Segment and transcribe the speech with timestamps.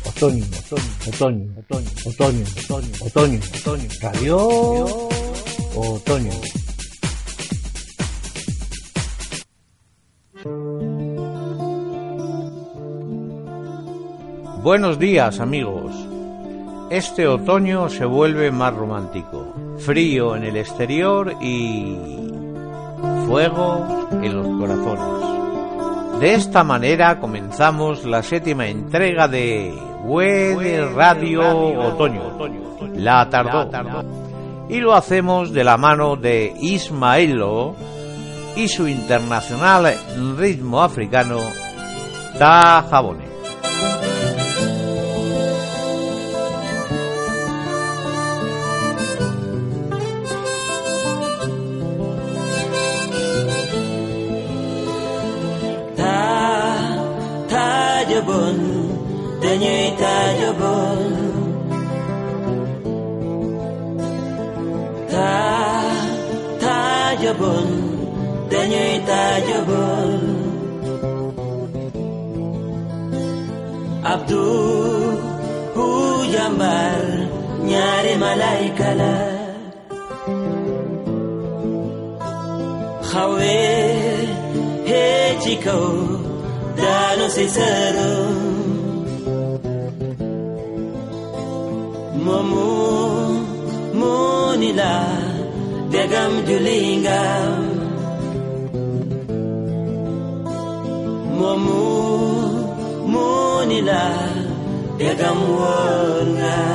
[0.05, 2.43] Otoño, otoño, otoño, otoño, otoño,
[3.05, 4.37] otoño, otoño, radio
[5.75, 6.31] otoño.
[14.61, 16.14] Buenos días amigos.
[16.89, 19.53] Este otoño se vuelve más romántico.
[19.79, 21.97] Frío en el exterior y
[23.27, 26.19] fuego en los corazones.
[26.19, 32.37] De esta manera comenzamos la séptima entrega de Web Radio Otoño.
[32.93, 33.67] La tardó.
[34.69, 37.75] Y lo hacemos de la mano de Ismaelo
[38.55, 39.91] y su internacional
[40.37, 41.39] ritmo africano
[42.37, 43.24] Tajabone.
[58.15, 58.57] Tajabon
[59.43, 60.99] dañuy tajabon
[65.11, 65.33] ta
[66.63, 67.67] tajabon
[68.51, 70.19] dañuy tajabon
[74.13, 74.43] abdu
[75.75, 75.85] hu
[76.33, 77.01] jambar
[77.69, 79.15] ñaari malaika la
[83.09, 83.55] xawe
[84.89, 85.53] hee ci
[87.29, 88.11] sincero.
[92.25, 92.69] Momu
[93.99, 94.93] munila
[95.91, 97.21] degam julinga.
[101.39, 101.83] Momu
[103.11, 104.03] munila
[104.99, 106.74] degam wonga.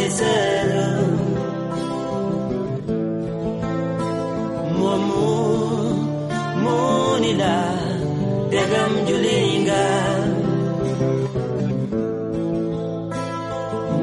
[0.00, 0.86] hechicero.
[4.76, 5.28] Muamu
[6.62, 7.56] munila
[8.50, 9.84] degam julinga.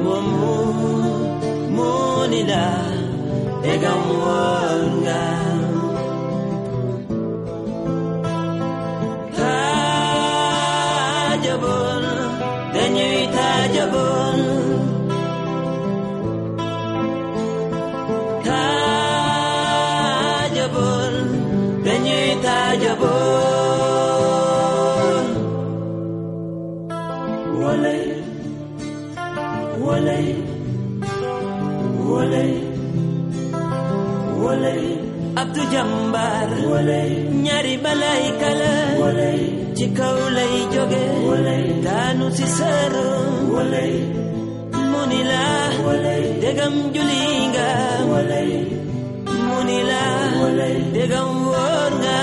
[0.02, 0.54] Muamu
[1.76, 2.64] munila
[3.62, 4.67] degam wa.
[36.70, 37.10] Walay
[37.44, 38.72] ñaari balay kala.
[39.76, 41.02] Ci kaw lay jóge
[41.86, 43.32] daanu ci sërëm
[44.90, 45.02] mu
[46.42, 47.68] dégam juli nga
[50.36, 50.46] mu
[50.94, 52.18] dégam wóor nga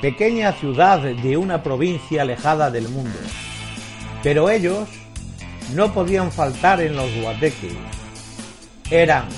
[0.00, 3.18] pequeña ciudad de una provincia alejada del mundo.
[4.22, 4.88] Pero ellos
[5.74, 7.72] no podían faltar en los guateques.
[8.90, 9.28] Eran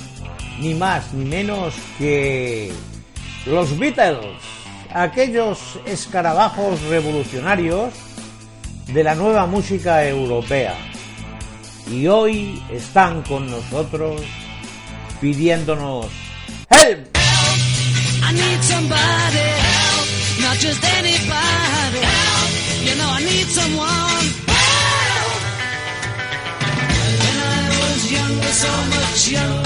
[0.61, 2.73] ni más ni menos que
[3.47, 4.37] los Beatles,
[4.93, 7.95] aquellos escarabajos revolucionarios
[8.87, 10.75] de la nueva música europea.
[11.91, 14.23] Y hoy están con nosotros
[15.21, 16.06] pidiéndonos
[16.71, 17.09] help.
[23.50, 24.26] someone.
[27.20, 29.60] When I was younger, so much younger.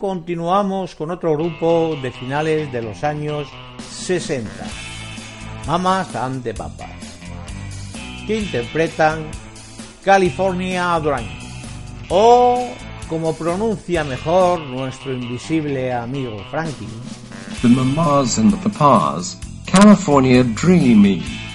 [0.00, 3.48] Continuamos con otro grupo de finales de los años
[3.90, 4.50] 60,
[5.66, 6.90] Mamas and the Papas,
[8.26, 9.24] que interpretan
[10.04, 11.26] California Dream,
[12.10, 12.68] o
[13.08, 16.88] como pronuncia mejor nuestro invisible amigo Frankie,
[17.62, 21.45] The Mamas and the Papas, California Dreamy.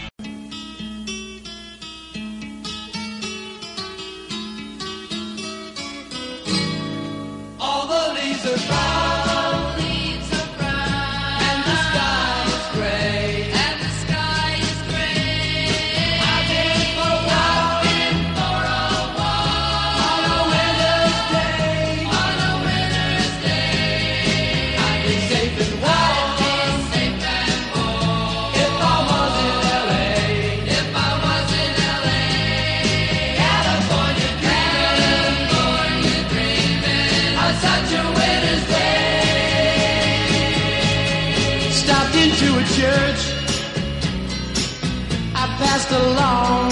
[45.92, 46.71] Along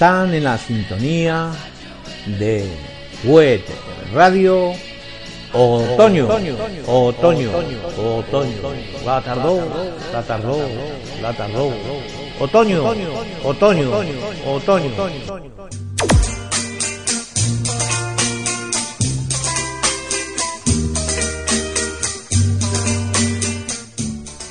[0.00, 1.50] están en la sintonía
[2.38, 2.66] de
[3.24, 3.60] Wet
[4.14, 4.72] Radio.
[5.52, 6.26] Otoño,
[6.86, 7.50] Otoño,
[7.98, 8.60] Otoño,
[9.04, 9.60] la tardó,
[10.10, 10.58] la tardó,
[11.20, 11.70] la tardó,
[12.38, 12.82] Otoño,
[13.44, 13.90] Otoño,
[14.46, 14.90] Otoño.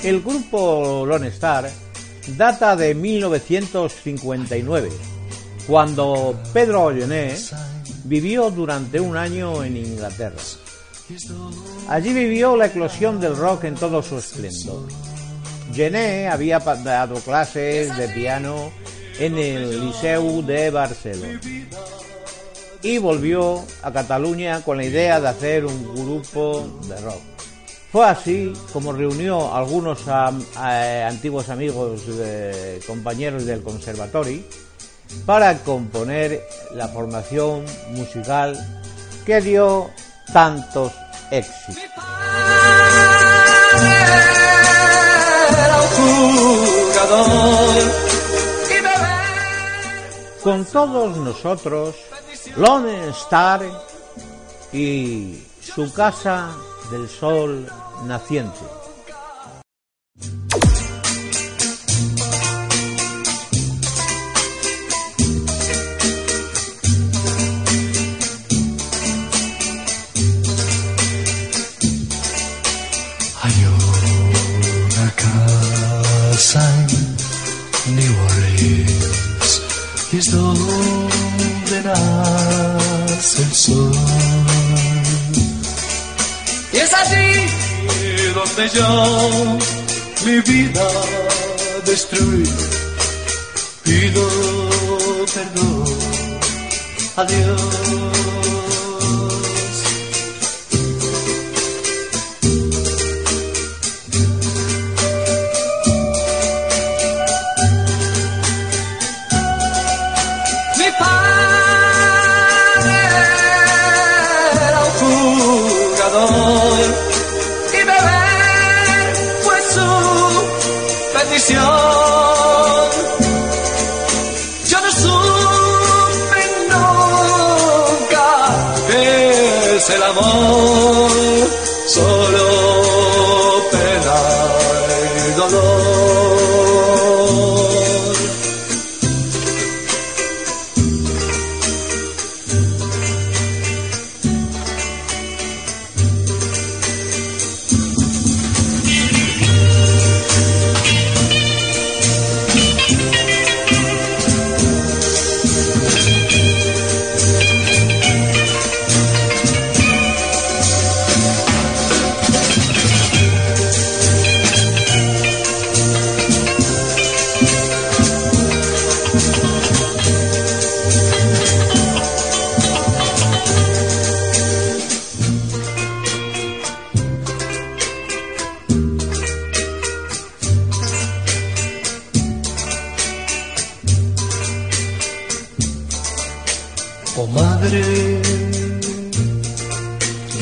[0.04, 1.72] El grupo Lone Star
[2.38, 4.90] data de 1959,
[5.70, 7.36] cuando Pedro Ollené
[8.06, 10.42] vivió durante un año en Inglaterra.
[11.88, 14.88] Allí vivió la eclosión del rock en todo su esplendor.
[15.72, 18.72] Gené había dado clases de piano
[19.20, 21.40] en el Liceu de Barcelona
[22.82, 27.22] y volvió a Cataluña con la idea de hacer un grupo de rock.
[27.92, 32.02] Fue así como reunió a algunos eh, antiguos amigos,
[32.88, 34.42] compañeros del conservatorio,
[35.26, 36.42] para componer
[36.74, 38.58] la formación musical
[39.26, 39.90] que dio
[40.34, 40.92] tantos
[41.32, 41.90] éxitos.
[50.44, 51.96] Con todos nosotros,
[52.56, 53.62] Lone Star
[54.72, 56.50] y su casa
[56.92, 57.68] del sol
[58.06, 58.79] naciente.
[88.74, 89.58] Yo
[90.26, 90.88] mi vida
[91.86, 92.44] destruí.
[93.84, 94.28] Pido
[95.34, 95.86] perdón,
[97.16, 98.79] adiós.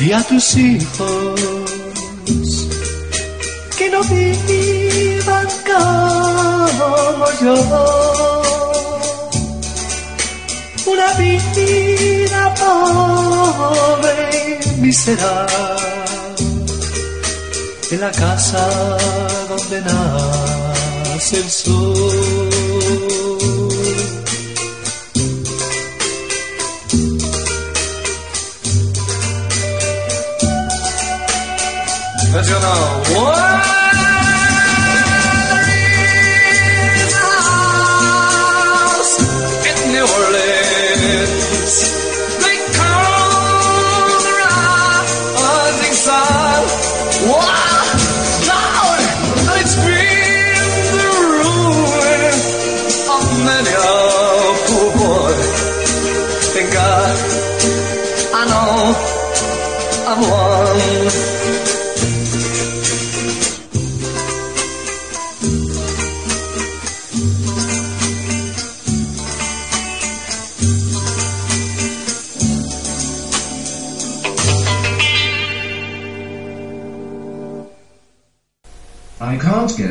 [0.08, 1.40] Di a tus hijos
[3.76, 7.56] que no vivan como yo.
[10.86, 14.14] Una vida pobre
[14.64, 16.04] y miserable
[17.90, 18.66] en la casa
[19.50, 22.37] donde nace el sol.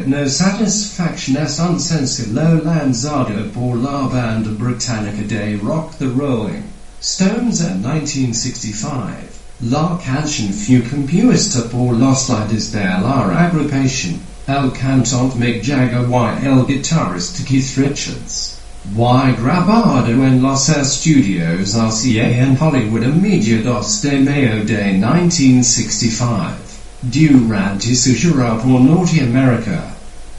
[0.08, 6.64] No satisfaction as uncensored lowland Zardo pour la band of Britannica Day rock the rolling.
[7.02, 9.27] Stones at 1965.
[9.60, 14.20] La canción fue compuesta por los líderes de la agrupación.
[14.46, 16.06] El cantante Mick Jagger
[16.44, 18.60] y el guitarrista Keith Richards.
[18.94, 26.54] Y grabado en los estudios RCA en Hollywood a mediados de mayo de 1965.
[27.02, 29.86] Durante su gira por Norteamérica,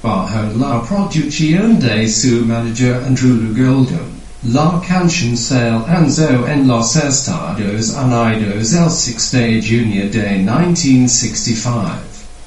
[0.00, 7.59] bajo la producción de su manager Andrew Goldham, la canción se lanzó en los Estados
[7.59, 11.83] Unidos el 6 de junio de 1965,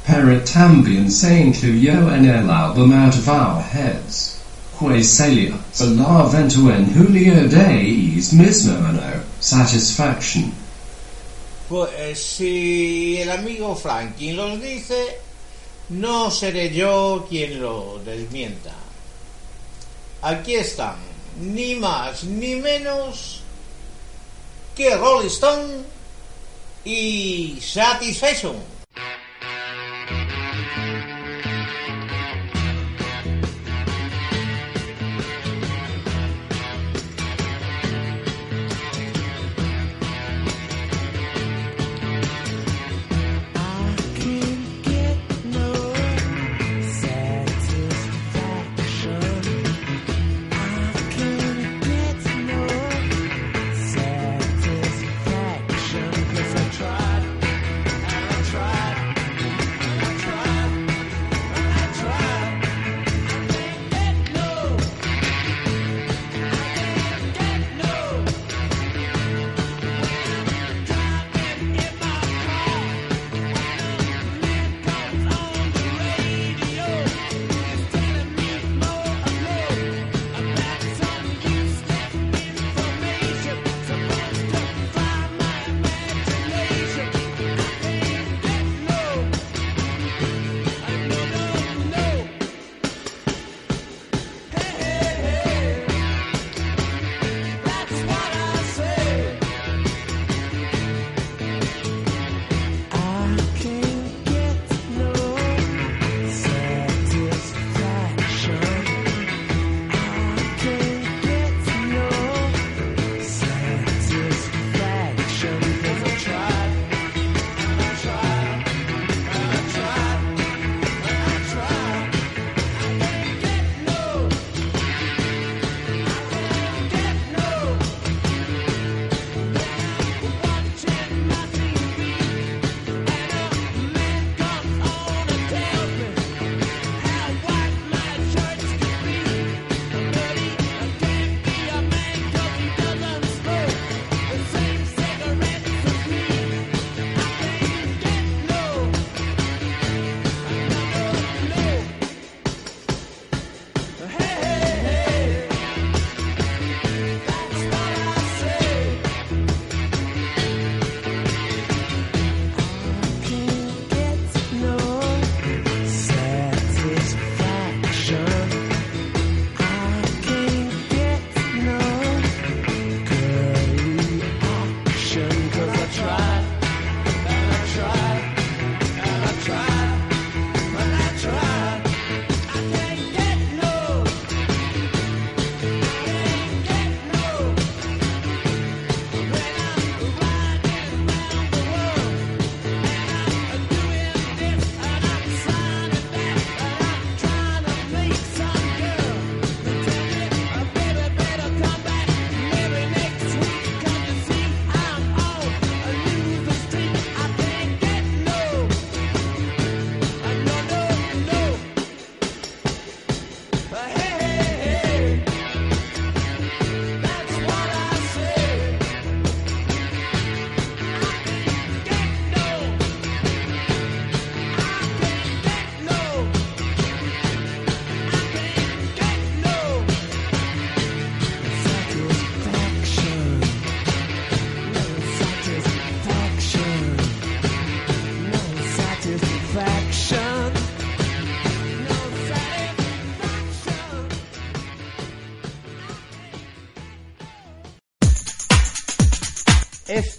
[0.07, 4.37] pero también se incluyó en el álbum Out of Our Heads.
[4.79, 10.53] Fue salida a la venta en julio de ese mismo año, Satisfaction.
[11.67, 15.17] Pues si el amigo Franklin los dice,
[15.89, 18.71] no seré yo quien lo desmienta.
[20.21, 23.41] Aquí están, ni más ni menos
[24.75, 25.83] que Rolling Stone
[26.85, 28.55] y Satisfaction.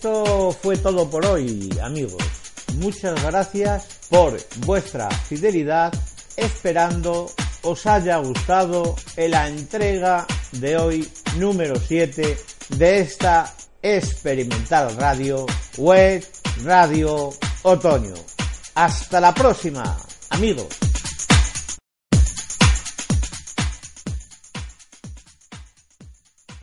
[0.03, 2.21] Esto fue todo por hoy, amigos.
[2.75, 4.37] Muchas gracias por
[4.67, 5.95] vuestra fidelidad,
[6.37, 7.31] esperando
[7.63, 12.37] os haya gustado la entrega de hoy número 7
[12.71, 16.27] de esta experimental radio web
[16.65, 17.31] Radio
[17.63, 18.15] Otoño.
[18.75, 19.97] Hasta la próxima,
[20.31, 20.67] amigos.